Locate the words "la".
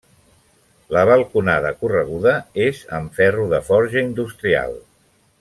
0.95-1.03